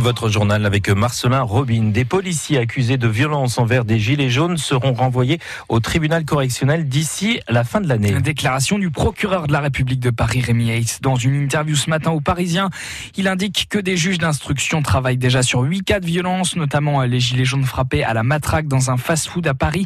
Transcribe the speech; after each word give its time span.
Votre 0.00 0.28
journal 0.28 0.64
avec 0.64 0.88
Marcelin 0.88 1.42
Robin. 1.42 1.90
Des 1.92 2.04
policiers 2.04 2.58
accusés 2.58 2.96
de 2.98 3.08
violence 3.08 3.58
envers 3.58 3.84
des 3.84 3.98
gilets 3.98 4.30
jaunes 4.30 4.56
seront 4.56 4.92
renvoyés 4.92 5.40
au 5.68 5.80
tribunal 5.80 6.24
correctionnel 6.24 6.88
d'ici 6.88 7.40
la 7.48 7.64
fin 7.64 7.80
de 7.80 7.88
l'année. 7.88 8.12
Déclaration 8.20 8.78
du 8.78 8.90
procureur 8.90 9.48
de 9.48 9.52
la 9.52 9.60
République 9.60 9.98
de 9.98 10.10
Paris, 10.10 10.40
Rémi 10.40 10.70
Hayes. 10.70 10.98
Dans 11.02 11.16
une 11.16 11.34
interview 11.34 11.74
ce 11.74 11.90
matin 11.90 12.12
au 12.12 12.20
Parisien, 12.20 12.70
il 13.16 13.26
indique 13.26 13.66
que 13.68 13.78
des 13.78 13.96
juges 13.96 14.18
d'instruction 14.18 14.82
travaillent 14.82 15.18
déjà 15.18 15.42
sur 15.42 15.62
huit 15.62 15.82
cas 15.82 15.98
de 15.98 16.06
violence, 16.06 16.54
notamment 16.54 17.02
les 17.02 17.18
gilets 17.18 17.44
jaunes 17.44 17.64
frappés 17.64 18.04
à 18.04 18.14
la 18.14 18.22
matraque 18.22 18.68
dans 18.68 18.90
un 18.90 18.96
fast-food 18.96 19.46
à 19.48 19.54
Paris, 19.54 19.84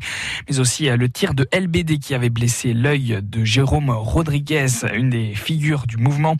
mais 0.48 0.58
aussi 0.58 0.88
le 0.88 1.08
tir 1.08 1.32
de 1.34 1.48
LBD 1.52 1.98
qui 1.98 2.14
avait 2.14 2.30
blessé 2.30 2.74
l'œil 2.74 3.18
de 3.22 3.44
Jérôme 3.44 3.90
Rodriguez, 3.90 4.66
une 4.94 5.10
des 5.10 5.34
figures 5.34 5.86
du 5.86 5.96
mouvement. 5.96 6.36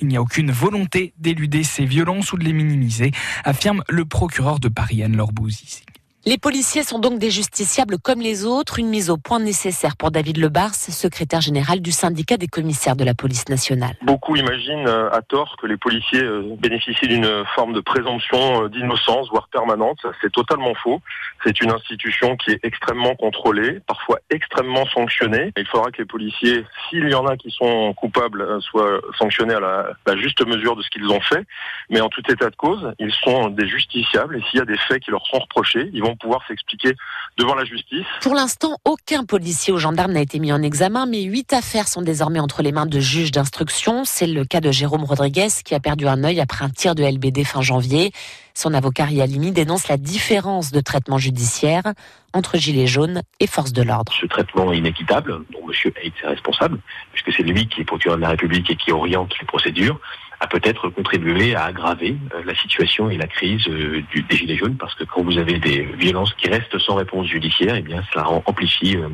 Il 0.00 0.08
n'y 0.08 0.16
a 0.16 0.22
aucune 0.22 0.50
volonté 0.50 1.12
d'éluder 1.18 1.62
ces 1.62 1.84
violences 1.84 2.32
ou 2.32 2.38
de 2.38 2.44
les 2.44 2.52
minimiser 2.52 3.01
affirme 3.44 3.82
le 3.88 4.04
procureur 4.04 4.60
de 4.60 4.68
Paris, 4.68 5.02
Anne 5.02 5.16
Lorbouzy. 5.16 5.84
Les 6.24 6.38
policiers 6.38 6.84
sont 6.84 7.00
donc 7.00 7.18
des 7.18 7.32
justiciables 7.32 7.98
comme 7.98 8.20
les 8.20 8.44
autres, 8.44 8.78
une 8.78 8.86
mise 8.86 9.10
au 9.10 9.16
point 9.16 9.40
nécessaire 9.40 9.96
pour 9.96 10.12
David 10.12 10.36
Lebars, 10.36 10.72
secrétaire 10.72 11.40
général 11.40 11.80
du 11.80 11.90
syndicat 11.90 12.36
des 12.36 12.46
commissaires 12.46 12.94
de 12.94 13.02
la 13.02 13.12
police 13.12 13.48
nationale. 13.48 13.96
Beaucoup 14.02 14.36
imaginent 14.36 14.86
euh, 14.86 15.10
à 15.10 15.20
tort 15.22 15.56
que 15.60 15.66
les 15.66 15.76
policiers 15.76 16.22
euh, 16.22 16.54
bénéficient 16.60 17.08
d'une 17.08 17.28
forme 17.56 17.72
de 17.72 17.80
présomption 17.80 18.66
euh, 18.66 18.68
d'innocence, 18.68 19.30
voire 19.30 19.48
permanente. 19.48 19.98
C'est 20.20 20.30
totalement 20.30 20.74
faux. 20.76 21.00
C'est 21.44 21.60
une 21.60 21.72
institution 21.72 22.36
qui 22.36 22.52
est 22.52 22.60
extrêmement 22.62 23.16
contrôlée, 23.16 23.80
parfois 23.88 24.20
extrêmement 24.30 24.86
sanctionnée. 24.94 25.50
Il 25.56 25.66
faudra 25.66 25.90
que 25.90 25.98
les 26.02 26.06
policiers, 26.06 26.64
s'il 26.88 27.08
y 27.08 27.14
en 27.16 27.26
a 27.26 27.36
qui 27.36 27.50
sont 27.50 27.94
coupables, 27.94 28.46
soient 28.62 29.00
sanctionnés 29.18 29.54
à 29.54 29.60
la, 29.60 29.86
la 30.06 30.16
juste 30.16 30.46
mesure 30.46 30.76
de 30.76 30.82
ce 30.82 30.90
qu'ils 30.90 31.10
ont 31.10 31.20
fait. 31.20 31.44
Mais 31.90 32.00
en 32.00 32.08
tout 32.08 32.22
état 32.30 32.48
de 32.48 32.54
cause, 32.54 32.94
ils 33.00 33.12
sont 33.12 33.48
des 33.48 33.66
justiciables 33.66 34.36
et 34.36 34.42
s'il 34.48 34.60
y 34.60 34.62
a 34.62 34.66
des 34.66 34.78
faits 34.78 35.02
qui 35.02 35.10
leur 35.10 35.26
sont 35.26 35.40
reprochés, 35.40 35.90
ils 35.92 36.00
vont 36.00 36.11
pouvoir 36.16 36.40
s'expliquer 36.46 36.94
devant 37.38 37.54
la 37.54 37.64
justice. 37.64 38.06
Pour 38.20 38.34
l'instant, 38.34 38.78
aucun 38.84 39.24
policier 39.24 39.72
ou 39.72 39.78
gendarme 39.78 40.12
n'a 40.12 40.20
été 40.20 40.38
mis 40.38 40.52
en 40.52 40.62
examen, 40.62 41.06
mais 41.06 41.22
huit 41.22 41.52
affaires 41.52 41.88
sont 41.88 42.02
désormais 42.02 42.40
entre 42.40 42.62
les 42.62 42.72
mains 42.72 42.86
de 42.86 43.00
juges 43.00 43.30
d'instruction. 43.30 44.04
C'est 44.04 44.26
le 44.26 44.44
cas 44.44 44.60
de 44.60 44.70
Jérôme 44.70 45.04
Rodriguez 45.04 45.48
qui 45.64 45.74
a 45.74 45.80
perdu 45.80 46.06
un 46.06 46.24
œil 46.24 46.40
après 46.40 46.64
un 46.64 46.70
tir 46.70 46.94
de 46.94 47.04
LBD 47.04 47.44
fin 47.44 47.62
janvier. 47.62 48.12
Son 48.54 48.74
avocat 48.74 49.06
Rialini 49.06 49.52
dénonce 49.52 49.88
la 49.88 49.96
différence 49.96 50.72
de 50.72 50.80
traitement 50.80 51.18
judiciaire 51.18 51.94
entre 52.34 52.58
Gilets 52.58 52.86
jaunes 52.86 53.22
et 53.40 53.46
forces 53.46 53.72
de 53.72 53.82
l'ordre. 53.82 54.12
Ce 54.20 54.26
traitement 54.26 54.72
inéquitable, 54.72 55.42
dont 55.50 55.68
M. 55.68 55.92
Hayes 56.02 56.12
est 56.22 56.26
responsable, 56.26 56.78
puisque 57.12 57.36
c'est 57.36 57.42
lui 57.42 57.66
qui 57.68 57.80
est 57.80 57.84
procureur 57.84 58.16
de 58.16 58.22
la 58.22 58.30
République 58.30 58.70
et 58.70 58.76
qui 58.76 58.92
oriente 58.92 59.32
les 59.40 59.46
procédures, 59.46 59.98
a 60.42 60.48
peut-être 60.48 60.88
contribué 60.88 61.54
à 61.54 61.66
aggraver 61.66 62.16
euh, 62.34 62.42
la 62.44 62.54
situation 62.56 63.08
et 63.08 63.16
la 63.16 63.28
crise 63.28 63.62
euh, 63.68 64.02
du, 64.12 64.22
des 64.22 64.36
Gilets 64.36 64.56
jaunes, 64.56 64.76
parce 64.76 64.92
que 64.96 65.04
quand 65.04 65.22
vous 65.22 65.38
avez 65.38 65.60
des 65.60 65.82
violences 65.96 66.34
qui 66.34 66.48
restent 66.48 66.78
sans 66.80 66.96
réponse 66.96 67.28
judiciaire, 67.28 67.76
eh 67.76 67.82
bien, 67.82 68.02
cela 68.12 68.28
amplifie 68.28 68.96
euh, 68.96 69.08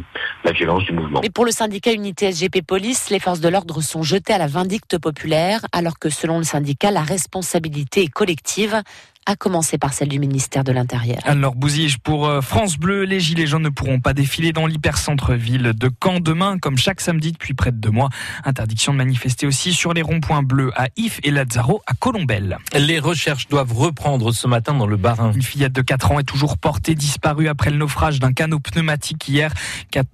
la 0.45 0.53
violence 0.53 0.84
du 0.84 0.93
mouvement. 0.93 1.21
Mais 1.23 1.29
pour 1.29 1.45
le 1.45 1.51
syndicat 1.51 1.93
Unité 1.93 2.33
SGP 2.33 2.62
Police, 2.67 3.11
les 3.11 3.21
forces 3.21 3.41
de 3.41 3.49
l'ordre 3.51 3.83
sont 3.83 4.03
jetées 4.03 4.33
à 4.33 4.39
la 4.39 4.47
vindicte 4.47 4.97
populaire, 4.97 5.61
alors 5.73 5.99
que 5.99 6.09
selon 6.09 6.39
le 6.39 6.45
syndicat, 6.45 6.91
la 6.91 7.03
responsabilité 7.03 8.05
est 8.05 8.11
collective 8.12 8.83
à 9.27 9.36
commencer 9.36 9.77
par 9.77 9.92
celle 9.92 10.08
du 10.08 10.19
ministère 10.19 10.64
de 10.64 10.72
l'Intérieur. 10.72 11.19
Alors 11.24 11.55
Bouzige, 11.55 11.98
pour 11.98 12.27
euh, 12.27 12.41
France 12.41 12.78
Bleu, 12.78 13.05
les 13.05 13.20
Gilets 13.20 13.47
jaunes 13.47 13.62
ne 13.62 13.69
pourront 13.69 14.00
pas 14.00 14.14
défiler 14.14 14.52
dans 14.52 14.66
l'hypercentre-ville 14.66 15.75
de 15.75 15.91
Caen 16.02 16.20
demain, 16.20 16.58
comme 16.58 16.78
chaque 16.78 17.02
samedi 17.02 17.33
depuis 17.33 17.52
près 17.52 17.70
de 17.70 17.77
deux 17.77 17.91
mois. 17.91 18.08
Interdiction 18.44 18.92
de 18.92 18.98
manifester 18.98 19.47
aussi 19.47 19.75
sur 19.75 19.93
les 19.93 20.00
ronds-points 20.00 20.43
bleus 20.43 20.72
à 20.76 20.88
If 20.97 21.20
et 21.25 21.31
Lazzaro 21.31 21.82
à 21.87 21.93
Colombelle. 21.93 22.59
Les 22.75 22.98
recherches 22.98 23.48
doivent 23.48 23.75
reprendre 23.75 24.32
ce 24.32 24.47
matin 24.47 24.72
dans 24.72 24.87
le 24.87 24.97
Barin. 24.97 25.32
Une 25.32 25.43
fillette 25.43 25.72
de 25.72 25.82
4 25.82 26.12
ans 26.12 26.19
est 26.20 26.25
toujours 26.25 26.56
portée 26.56 26.94
disparue 26.94 27.48
après 27.48 27.70
le 27.70 27.76
naufrage 27.76 28.20
d'un 28.20 28.32
canot 28.32 28.60
pneumatique 28.60 29.28
hier. 29.28 29.53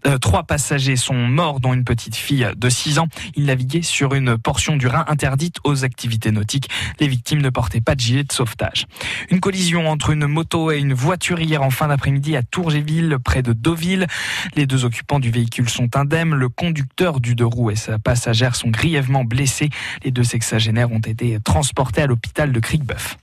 Euh, 0.07 0.19
trois 0.19 0.43
passagers 0.43 0.97
sont 0.97 1.15
morts, 1.15 1.61
dont 1.61 1.73
une 1.73 1.85
petite 1.85 2.17
fille 2.17 2.49
de 2.57 2.69
6 2.69 2.99
ans. 2.99 3.07
Ils 3.37 3.45
naviguaient 3.45 3.83
sur 3.83 4.15
une 4.15 4.37
portion 4.39 4.77
du 4.77 4.89
Rhin 4.89 5.05
interdite 5.07 5.59
aux 5.63 5.85
activités 5.85 6.33
nautiques. 6.33 6.69
Les 6.99 7.07
victimes 7.07 7.43
ne 7.43 7.51
portaient 7.51 7.81
pas 7.81 7.95
de 7.95 8.01
gilet 8.01 8.25
de 8.25 8.33
sauvetage. 8.33 8.87
Une 9.31 9.41
collision 9.41 9.89
entre 9.89 10.11
une 10.11 10.27
moto 10.27 10.71
et 10.71 10.79
une 10.79 10.95
voiture 10.95 11.41
hier 11.41 11.63
en 11.63 11.71
fin 11.71 11.89
d'après-midi 11.89 12.37
à 12.37 12.43
Tourgéville, 12.43 13.19
près 13.23 13.43
de 13.43 13.53
Deauville. 13.53 14.07
Les 14.55 14.67
deux 14.67 14.85
occupants 14.85 15.21
du 15.21 15.31
véhicule 15.31 15.69
sont 15.69 15.97
indemnes. 15.97 16.35
Le 16.35 16.49
conducteur 16.49 17.21
du 17.21 17.35
deux 17.35 17.47
roues 17.47 17.71
et 17.71 17.77
sa 17.77 17.99
passagère 17.99 18.55
sont 18.57 18.69
grièvement 18.69 19.25
blessés. 19.25 19.71
Les 20.05 20.11
deux 20.11 20.25
sexagénaires 20.25 20.93
ont 20.93 20.99
été 20.99 21.39
transportés 21.43 22.03
à 22.03 22.07
l'hôpital 22.07 22.53
de 22.53 22.61
Cricbeuf. 22.61 23.17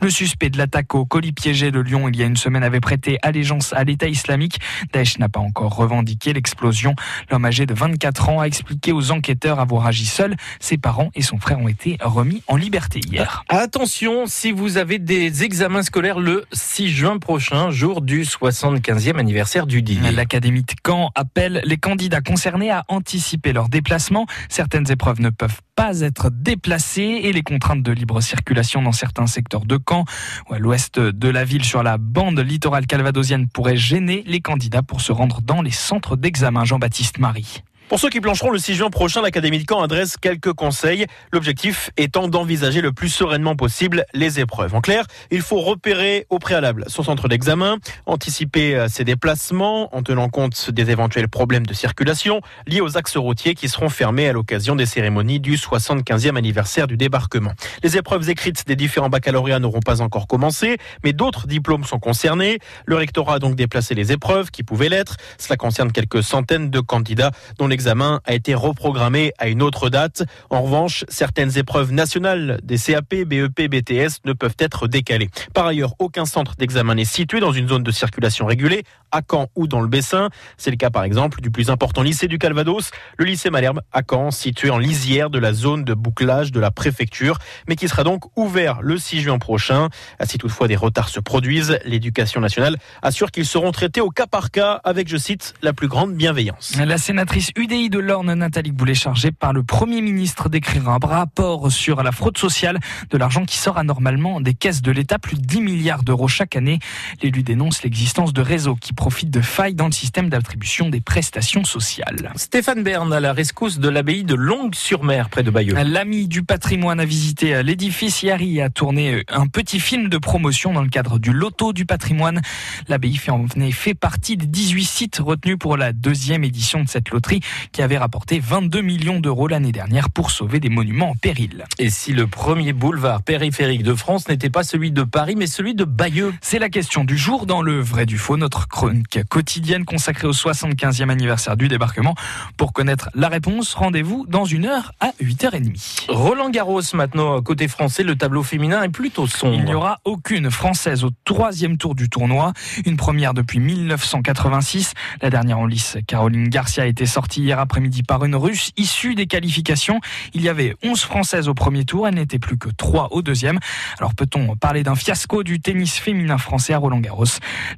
Le 0.00 0.10
suspect 0.10 0.50
de 0.50 0.58
l'attaque 0.58 0.94
au 0.94 1.04
colis 1.04 1.32
piégé 1.32 1.70
de 1.70 1.78
Lyon 1.78 2.08
il 2.08 2.16
y 2.16 2.22
a 2.22 2.26
une 2.26 2.36
semaine 2.36 2.64
avait 2.64 2.80
prêté 2.80 3.18
allégeance 3.22 3.72
à 3.72 3.84
l'État 3.84 4.08
islamique. 4.08 4.58
Daesh 4.92 5.18
n'a 5.18 5.28
pas 5.28 5.40
encore 5.40 5.76
revendiqué 5.76 6.32
l'explosion. 6.32 6.94
L'homme 7.30 7.44
âgé 7.44 7.66
de 7.66 7.74
24 7.74 8.28
ans 8.30 8.40
a 8.40 8.46
expliqué 8.46 8.92
aux 8.92 9.12
enquêteurs 9.12 9.60
avoir 9.60 9.86
agi 9.86 10.06
seul. 10.06 10.36
Ses 10.60 10.78
parents 10.78 11.10
et 11.14 11.22
son 11.22 11.38
frère 11.38 11.60
ont 11.60 11.68
été 11.68 11.96
remis 12.00 12.42
en 12.48 12.56
liberté 12.56 13.00
hier. 13.00 13.44
Attention, 13.48 14.26
si 14.26 14.50
vous 14.50 14.78
avez 14.78 14.98
des 14.98 15.11
examens 15.12 15.82
scolaires 15.82 16.20
le 16.20 16.46
6 16.52 16.88
juin 16.88 17.18
prochain, 17.18 17.70
jour 17.70 18.00
du 18.00 18.22
75e 18.22 19.18
anniversaire 19.18 19.66
du 19.66 19.82
dîner. 19.82 20.10
L'Académie 20.10 20.62
de 20.62 20.72
Caen 20.86 21.10
appelle 21.14 21.60
les 21.64 21.76
candidats 21.76 22.22
concernés 22.22 22.70
à 22.70 22.84
anticiper 22.88 23.52
leur 23.52 23.68
déplacement. 23.68 24.26
Certaines 24.48 24.90
épreuves 24.90 25.20
ne 25.20 25.28
peuvent 25.28 25.60
pas 25.76 26.00
être 26.00 26.30
déplacées 26.30 27.20
et 27.24 27.32
les 27.32 27.42
contraintes 27.42 27.82
de 27.82 27.92
libre 27.92 28.22
circulation 28.22 28.80
dans 28.80 28.92
certains 28.92 29.26
secteurs 29.26 29.66
de 29.66 29.78
Caen 29.86 30.06
ou 30.48 30.54
à 30.54 30.58
l'ouest 30.58 30.98
de 30.98 31.28
la 31.28 31.44
ville 31.44 31.64
sur 31.64 31.82
la 31.82 31.98
bande 31.98 32.40
littorale 32.40 32.86
calvadosienne 32.86 33.48
pourraient 33.48 33.76
gêner 33.76 34.24
les 34.26 34.40
candidats 34.40 34.82
pour 34.82 35.02
se 35.02 35.12
rendre 35.12 35.42
dans 35.42 35.60
les 35.60 35.70
centres 35.70 36.16
d'examen. 36.16 36.64
Jean-Baptiste 36.64 37.18
Marie. 37.18 37.62
Pour 37.88 38.00
ceux 38.00 38.08
qui 38.08 38.20
plancheront 38.20 38.50
le 38.50 38.58
6 38.58 38.74
juin 38.74 38.90
prochain, 38.90 39.20
l'Académie 39.20 39.58
de 39.58 39.66
Caen 39.68 39.82
adresse 39.82 40.16
quelques 40.16 40.54
conseils. 40.54 41.06
L'objectif 41.30 41.90
étant 41.98 42.26
d'envisager 42.26 42.80
le 42.80 42.92
plus 42.92 43.10
sereinement 43.10 43.54
possible 43.54 44.06
les 44.14 44.40
épreuves. 44.40 44.74
En 44.74 44.80
clair, 44.80 45.04
il 45.30 45.42
faut 45.42 45.60
repérer 45.60 46.26
au 46.30 46.38
préalable 46.38 46.84
son 46.86 47.02
centre 47.02 47.28
d'examen, 47.28 47.76
anticiper 48.06 48.76
euh, 48.76 48.88
ses 48.88 49.04
déplacements 49.04 49.94
en 49.94 50.02
tenant 50.02 50.30
compte 50.30 50.70
des 50.70 50.90
éventuels 50.90 51.28
problèmes 51.28 51.66
de 51.66 51.74
circulation 51.74 52.40
liés 52.66 52.80
aux 52.80 52.96
axes 52.96 53.18
routiers 53.18 53.54
qui 53.54 53.68
seront 53.68 53.90
fermés 53.90 54.26
à 54.26 54.32
l'occasion 54.32 54.74
des 54.74 54.86
cérémonies 54.86 55.38
du 55.38 55.56
75e 55.56 56.36
anniversaire 56.36 56.86
du 56.86 56.96
débarquement. 56.96 57.52
Les 57.82 57.98
épreuves 57.98 58.30
écrites 58.30 58.66
des 58.66 58.76
différents 58.76 59.10
baccalauréats 59.10 59.58
n'auront 59.58 59.80
pas 59.80 60.00
encore 60.00 60.26
commencé, 60.26 60.78
mais 61.04 61.12
d'autres 61.12 61.46
diplômes 61.46 61.84
sont 61.84 61.98
concernés. 61.98 62.58
Le 62.86 62.96
rectorat 62.96 63.34
a 63.34 63.38
donc 63.38 63.54
déplacé 63.54 63.94
les 63.94 64.12
épreuves 64.12 64.50
qui 64.50 64.62
pouvaient 64.62 64.88
l'être. 64.88 65.16
Cela 65.36 65.58
concerne 65.58 65.92
quelques 65.92 66.22
centaines 66.22 66.70
de 66.70 66.80
candidats 66.80 67.32
dont 67.58 67.66
l'examen 67.72 68.20
a 68.26 68.34
été 68.34 68.54
reprogrammé 68.54 69.32
à 69.38 69.48
une 69.48 69.62
autre 69.62 69.88
date. 69.88 70.24
En 70.50 70.60
revanche, 70.60 71.06
certaines 71.08 71.56
épreuves 71.56 71.90
nationales 71.90 72.60
des 72.62 72.76
CAP, 72.76 73.14
BEP, 73.24 73.62
BTS 73.62 74.20
ne 74.26 74.34
peuvent 74.34 74.56
être 74.58 74.88
décalées. 74.88 75.30
Par 75.54 75.64
ailleurs, 75.64 75.94
aucun 75.98 76.26
centre 76.26 76.54
d'examen 76.56 76.96
n'est 76.96 77.06
situé 77.06 77.40
dans 77.40 77.52
une 77.52 77.68
zone 77.68 77.82
de 77.82 77.90
circulation 77.90 78.44
régulée, 78.44 78.84
à 79.12 79.20
Caen 79.28 79.48
ou 79.54 79.66
dans 79.66 79.80
le 79.80 79.88
Bessin. 79.88 80.30
C'est 80.56 80.70
le 80.70 80.76
cas 80.76 80.90
par 80.90 81.04
exemple 81.04 81.40
du 81.40 81.50
plus 81.50 81.70
important 81.70 82.02
lycée 82.02 82.28
du 82.28 82.38
Calvados, 82.38 82.90
le 83.18 83.24
lycée 83.24 83.50
Malherbe 83.50 83.80
à 83.92 84.02
Caen, 84.08 84.30
situé 84.30 84.70
en 84.70 84.78
lisière 84.78 85.30
de 85.30 85.38
la 85.38 85.52
zone 85.52 85.84
de 85.84 85.94
bouclage 85.94 86.50
de 86.50 86.60
la 86.60 86.70
préfecture, 86.70 87.38
mais 87.68 87.76
qui 87.76 87.88
sera 87.88 88.04
donc 88.04 88.24
ouvert 88.36 88.80
le 88.82 88.98
6 88.98 89.20
juin 89.20 89.38
prochain. 89.38 89.88
Si 90.24 90.38
toutefois 90.38 90.68
des 90.68 90.76
retards 90.76 91.08
se 91.08 91.20
produisent, 91.20 91.78
l'éducation 91.84 92.40
nationale 92.40 92.76
assure 93.02 93.30
qu'ils 93.30 93.46
seront 93.46 93.72
traités 93.72 94.00
au 94.00 94.10
cas 94.10 94.26
par 94.26 94.50
cas 94.50 94.80
avec, 94.84 95.08
je 95.08 95.16
cite, 95.16 95.54
la 95.62 95.72
plus 95.72 95.88
grande 95.88 96.14
bienveillance. 96.14 96.74
La 96.76 96.98
sénatrice 96.98 97.50
UDI 97.56 97.90
de 97.90 97.98
l'Orne, 97.98 98.32
Nathalie 98.34 98.72
Boulet, 98.72 98.94
chargée 98.94 99.30
par 99.30 99.52
le 99.52 99.62
Premier 99.62 100.00
ministre 100.00 100.48
d'écrire 100.48 100.88
un 100.88 100.98
rapport 100.98 101.70
sur 101.70 102.02
la 102.02 102.12
fraude 102.12 102.38
sociale, 102.38 102.78
de 103.10 103.18
l'argent 103.18 103.44
qui 103.44 103.56
sort 103.56 103.78
anormalement 103.78 104.40
des 104.40 104.54
caisses 104.54 104.82
de 104.82 104.90
l'État, 104.90 105.18
plus 105.18 105.36
de 105.36 105.44
10 105.44 105.60
milliards 105.60 106.02
d'euros 106.02 106.28
chaque 106.28 106.56
année. 106.56 106.78
L'élu 107.22 107.42
dénonce 107.42 107.82
l'existence 107.82 108.32
de 108.32 108.42
réseaux 108.42 108.76
qui 108.76 108.92
profitent 109.02 109.30
de 109.30 109.40
failles 109.40 109.74
dans 109.74 109.86
le 109.86 109.92
système 109.92 110.28
d'attribution 110.28 110.88
des 110.88 111.00
prestations 111.00 111.64
sociales. 111.64 112.32
Stéphane 112.36 112.84
Bern 112.84 113.12
à 113.12 113.18
la 113.18 113.32
rescousse 113.32 113.80
de 113.80 113.88
l'abbaye 113.88 114.22
de 114.22 114.36
Longue-sur-Mer, 114.36 115.28
près 115.28 115.42
de 115.42 115.50
Bayeux. 115.50 115.74
L'ami 115.74 116.28
du 116.28 116.44
patrimoine 116.44 117.00
a 117.00 117.04
visité 117.04 117.64
l'édifice 117.64 118.22
Yari 118.22 118.58
et 118.58 118.62
a 118.62 118.70
tourné 118.70 119.24
un 119.26 119.48
petit 119.48 119.80
film 119.80 120.08
de 120.08 120.18
promotion 120.18 120.72
dans 120.72 120.82
le 120.82 120.88
cadre 120.88 121.18
du 121.18 121.32
loto 121.32 121.72
du 121.72 121.84
patrimoine. 121.84 122.42
L'abbaye 122.86 123.16
fait, 123.16 123.32
fait 123.72 123.94
partie 123.94 124.36
des 124.36 124.46
18 124.46 124.84
sites 124.84 125.18
retenus 125.18 125.56
pour 125.58 125.76
la 125.76 125.92
deuxième 125.92 126.44
édition 126.44 126.84
de 126.84 126.88
cette 126.88 127.10
loterie 127.10 127.40
qui 127.72 127.82
avait 127.82 127.98
rapporté 127.98 128.38
22 128.38 128.82
millions 128.82 129.18
d'euros 129.18 129.48
l'année 129.48 129.72
dernière 129.72 130.10
pour 130.10 130.30
sauver 130.30 130.60
des 130.60 130.68
monuments 130.68 131.10
en 131.10 131.16
péril. 131.16 131.64
Et 131.80 131.90
si 131.90 132.12
le 132.12 132.28
premier 132.28 132.72
boulevard 132.72 133.22
périphérique 133.22 133.82
de 133.82 133.96
France 133.96 134.28
n'était 134.28 134.48
pas 134.48 134.62
celui 134.62 134.92
de 134.92 135.02
Paris, 135.02 135.34
mais 135.36 135.48
celui 135.48 135.74
de 135.74 135.82
Bayeux? 135.82 136.32
C'est 136.40 136.60
la 136.60 136.68
question 136.68 137.02
du 137.02 137.18
jour 137.18 137.46
dans 137.46 137.62
le 137.62 137.80
vrai 137.80 138.06
du 138.06 138.16
faux, 138.16 138.36
notre 138.36 138.68
chronique 138.68 138.91
chronique 138.92 139.24
quotidienne 139.28 139.86
consacrée 139.86 140.26
au 140.26 140.32
75e 140.32 141.08
anniversaire 141.08 141.56
du 141.56 141.68
débarquement. 141.68 142.14
Pour 142.58 142.74
connaître 142.74 143.08
la 143.14 143.28
réponse, 143.28 143.72
rendez-vous 143.72 144.26
dans 144.28 144.44
une 144.44 144.66
heure 144.66 144.92
à 145.00 145.12
8h30. 145.22 146.10
Roland 146.10 146.50
Garros 146.50 146.82
maintenant, 146.92 147.40
côté 147.40 147.68
français, 147.68 148.02
le 148.02 148.16
tableau 148.16 148.42
féminin 148.42 148.82
est 148.82 148.90
plutôt 148.90 149.26
sombre. 149.26 149.54
Il 149.54 149.64
n'y 149.64 149.74
aura 149.74 150.00
aucune 150.04 150.50
Française 150.50 151.04
au 151.04 151.10
troisième 151.24 151.78
tour 151.78 151.94
du 151.94 152.10
tournoi, 152.10 152.52
une 152.84 152.98
première 152.98 153.32
depuis 153.32 153.60
1986. 153.60 154.92
La 155.22 155.30
dernière 155.30 155.58
en 155.58 155.66
lice, 155.66 155.96
Caroline 156.06 156.48
Garcia, 156.48 156.82
a 156.82 156.86
été 156.86 157.06
sortie 157.06 157.40
hier 157.40 157.58
après-midi 157.58 158.02
par 158.02 158.24
une 158.24 158.36
Russe 158.36 158.72
issue 158.76 159.14
des 159.14 159.26
qualifications. 159.26 160.00
Il 160.34 160.42
y 160.42 160.50
avait 160.50 160.74
11 160.82 161.00
Françaises 161.00 161.48
au 161.48 161.54
premier 161.54 161.86
tour, 161.86 162.06
elle 162.06 162.16
n'était 162.16 162.38
plus 162.38 162.58
que 162.58 162.68
3 162.68 163.08
au 163.12 163.22
deuxième. 163.22 163.58
Alors 163.98 164.14
peut-on 164.14 164.54
parler 164.56 164.82
d'un 164.82 164.96
fiasco 164.96 165.42
du 165.42 165.60
tennis 165.60 165.98
féminin 165.98 166.36
français 166.36 166.74
à 166.74 166.78
Roland 166.78 167.00
Garros? 167.00 167.24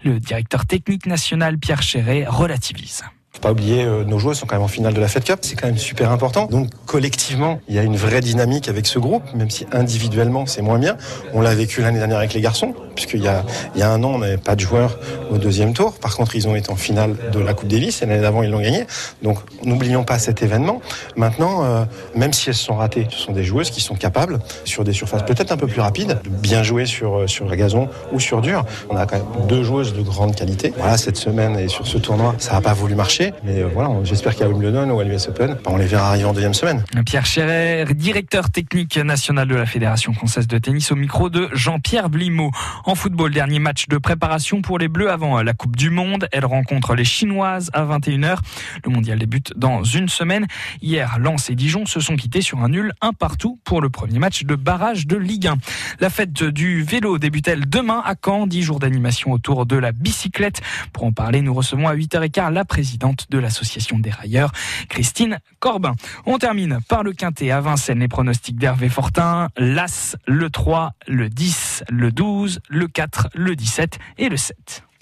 Le 0.02 0.18
directeur 0.18 0.66
technique 0.66 1.03
national 1.06 1.58
Pierre 1.58 1.82
Chéret 1.82 2.24
relativise. 2.26 3.02
Faut 3.34 3.40
pas 3.40 3.50
oublier, 3.50 3.82
euh, 3.82 4.04
nos 4.04 4.20
joueurs 4.20 4.36
sont 4.36 4.46
quand 4.46 4.54
même 4.54 4.62
en 4.62 4.68
finale 4.68 4.94
de 4.94 5.00
la 5.00 5.08
Fed 5.08 5.24
Cup, 5.24 5.40
c'est 5.42 5.56
quand 5.56 5.66
même 5.66 5.76
super 5.76 6.12
important. 6.12 6.46
Donc 6.46 6.70
collectivement, 6.86 7.60
il 7.68 7.74
y 7.74 7.80
a 7.80 7.82
une 7.82 7.96
vraie 7.96 8.20
dynamique 8.20 8.68
avec 8.68 8.86
ce 8.86 9.00
groupe, 9.00 9.24
même 9.34 9.50
si 9.50 9.66
individuellement 9.72 10.46
c'est 10.46 10.62
moins 10.62 10.78
bien. 10.78 10.96
On 11.32 11.40
l'a 11.40 11.52
vécu 11.52 11.80
l'année 11.82 11.98
dernière 11.98 12.18
avec 12.18 12.32
les 12.32 12.40
garçons, 12.40 12.74
puisqu'il 12.94 13.22
y 13.22 13.28
a, 13.28 13.44
il 13.74 13.80
y 13.80 13.82
a 13.82 13.90
un 13.90 14.02
an, 14.02 14.12
on 14.14 14.18
n'avait 14.18 14.36
pas 14.36 14.54
de 14.54 14.60
joueurs 14.60 14.98
au 15.30 15.38
deuxième 15.38 15.72
tour. 15.72 15.94
Par 15.94 16.16
contre, 16.16 16.36
ils 16.36 16.48
ont 16.48 16.56
été 16.56 16.70
en 16.70 16.76
finale 16.76 17.16
de 17.32 17.40
la 17.40 17.54
Coupe 17.54 17.68
Davis 17.68 18.02
et 18.02 18.06
l'année 18.06 18.22
d'avant, 18.22 18.42
ils 18.42 18.50
l'ont 18.50 18.60
gagné. 18.60 18.86
Donc 19.22 19.38
n'oublions 19.64 20.04
pas 20.04 20.18
cet 20.18 20.42
événement. 20.42 20.80
Maintenant, 21.16 21.64
euh, 21.64 21.84
même 22.14 22.32
si 22.32 22.48
elles 22.48 22.54
sont 22.54 22.76
ratées, 22.76 23.06
ce 23.10 23.18
sont 23.18 23.32
des 23.32 23.44
joueuses 23.44 23.70
qui 23.70 23.80
sont 23.80 23.94
capables, 23.94 24.38
sur 24.64 24.84
des 24.84 24.92
surfaces 24.92 25.24
peut-être 25.24 25.52
un 25.52 25.56
peu 25.56 25.66
plus 25.66 25.80
rapides, 25.80 26.18
de 26.24 26.28
bien 26.28 26.62
jouer 26.62 26.86
sur, 26.86 27.20
euh, 27.20 27.26
sur 27.26 27.54
gazon 27.54 27.88
ou 28.12 28.20
sur 28.20 28.40
dur. 28.40 28.64
On 28.90 28.96
a 28.96 29.06
quand 29.06 29.16
même 29.16 29.46
deux 29.48 29.62
joueuses 29.62 29.94
de 29.94 30.02
grande 30.02 30.34
qualité. 30.34 30.72
Voilà, 30.76 30.96
cette 30.96 31.16
semaine 31.16 31.58
et 31.58 31.68
sur 31.68 31.86
ce 31.86 31.98
tournoi, 31.98 32.34
ça 32.38 32.54
n'a 32.54 32.60
pas 32.60 32.74
voulu 32.74 32.94
marcher. 32.94 33.32
Mais 33.44 33.62
euh, 33.62 33.68
voilà, 33.72 33.90
j'espère 34.04 34.34
qu'à 34.36 34.48
Wimbledon 34.48 34.90
ou 34.90 35.00
à 35.00 35.04
l'US 35.04 35.28
Open, 35.28 35.56
on 35.66 35.76
les 35.76 35.86
verra 35.86 36.08
arriver 36.08 36.24
en 36.24 36.32
deuxième 36.32 36.54
semaine. 36.54 36.84
Pierre 37.06 37.26
Chéret, 37.26 37.86
directeur 37.94 38.50
technique 38.50 38.96
national 38.96 39.48
de 39.48 39.54
la 39.54 39.66
Fédération 39.66 40.12
française 40.12 40.46
de 40.46 40.58
tennis 40.58 40.92
au 40.92 40.96
micro 40.96 41.30
de 41.30 41.48
Jean-Pierre 41.52 42.08
Blimaud. 42.08 42.50
En 42.86 42.94
football, 42.94 43.32
dernier 43.32 43.60
match 43.60 43.88
de 43.88 43.96
préparation 43.96 44.60
pour 44.60 44.78
les 44.78 44.88
Bleus 44.88 45.10
avant 45.10 45.40
la 45.40 45.54
Coupe 45.54 45.74
du 45.74 45.88
Monde. 45.88 46.28
Elle 46.32 46.44
rencontre 46.44 46.94
les 46.94 47.04
Chinoises 47.04 47.70
à 47.72 47.82
21h. 47.86 48.36
Le 48.84 48.90
mondial 48.90 49.18
débute 49.18 49.54
dans 49.56 49.82
une 49.82 50.10
semaine. 50.10 50.46
Hier, 50.82 51.18
Lens 51.18 51.48
et 51.48 51.54
Dijon 51.54 51.86
se 51.86 51.98
sont 52.00 52.16
quittés 52.16 52.42
sur 52.42 52.62
un 52.62 52.68
nul 52.68 52.92
un 53.00 53.14
partout 53.14 53.58
pour 53.64 53.80
le 53.80 53.88
premier 53.88 54.18
match 54.18 54.44
de 54.44 54.54
barrage 54.54 55.06
de 55.06 55.16
Ligue 55.16 55.46
1. 55.46 55.56
La 56.00 56.10
fête 56.10 56.44
du 56.44 56.82
vélo 56.82 57.16
débute-elle 57.16 57.66
demain 57.66 58.02
à 58.04 58.16
Caen, 58.22 58.46
10 58.46 58.62
jours 58.62 58.80
d'animation 58.80 59.32
autour 59.32 59.64
de 59.64 59.76
la 59.76 59.92
bicyclette. 59.92 60.60
Pour 60.92 61.04
en 61.04 61.12
parler, 61.12 61.40
nous 61.40 61.54
recevons 61.54 61.88
à 61.88 61.94
8h15 61.94 62.52
la 62.52 62.66
présidente 62.66 63.28
de 63.30 63.38
l'association 63.38 63.98
des 63.98 64.10
railleurs, 64.10 64.52
Christine 64.90 65.38
Corbin. 65.58 65.94
On 66.26 66.36
termine 66.36 66.80
par 66.86 67.02
le 67.02 67.14
quintet 67.14 67.50
à 67.50 67.62
Vincennes, 67.62 68.00
les 68.00 68.08
pronostics 68.08 68.58
d'Hervé 68.58 68.90
Fortin, 68.90 69.48
l'As, 69.56 70.16
le 70.26 70.50
3, 70.50 70.92
le 71.08 71.30
10, 71.30 71.84
le 71.88 72.12
12, 72.12 72.60
le 72.74 72.88
4, 72.88 73.28
le 73.34 73.56
17 73.56 73.98
et 74.18 74.28
le 74.28 74.36
7. 74.36 74.84